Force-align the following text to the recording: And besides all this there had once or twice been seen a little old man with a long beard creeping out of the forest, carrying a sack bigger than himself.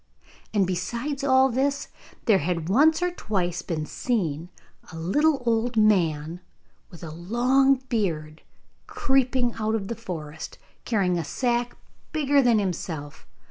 And 0.51 0.65
besides 0.65 1.23
all 1.23 1.49
this 1.49 1.89
there 2.25 2.39
had 2.39 2.69
once 2.69 3.03
or 3.03 3.11
twice 3.11 3.61
been 3.61 3.85
seen 3.85 4.49
a 4.91 4.97
little 4.97 5.43
old 5.45 5.77
man 5.77 6.39
with 6.89 7.03
a 7.03 7.11
long 7.11 7.75
beard 7.87 8.41
creeping 8.87 9.53
out 9.59 9.75
of 9.75 9.89
the 9.89 9.95
forest, 9.95 10.57
carrying 10.85 11.19
a 11.19 11.23
sack 11.23 11.77
bigger 12.13 12.41
than 12.41 12.57
himself. 12.57 13.27